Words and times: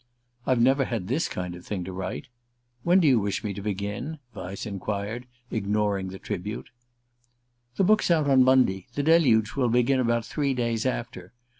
"I've 0.47 0.59
never 0.59 0.85
had 0.85 1.07
this 1.09 1.27
kind 1.29 1.53
of 1.53 1.63
thing 1.63 1.83
to 1.83 1.93
write. 1.93 2.25
When 2.81 2.99
do 2.99 3.07
you 3.07 3.19
wish 3.19 3.43
me 3.43 3.53
to 3.53 3.61
begin?" 3.61 4.17
Vyse 4.33 4.65
enquired, 4.65 5.27
ignoring 5.51 6.07
the 6.07 6.17
tribute. 6.17 6.71
"The 7.75 7.83
book's 7.83 8.09
out 8.09 8.27
on 8.27 8.43
Monday. 8.43 8.87
The 8.95 9.03
deluge 9.03 9.53
will 9.55 9.69
begin 9.69 9.99
about 9.99 10.25
three 10.25 10.55
days 10.55 10.87
after. 10.87 11.33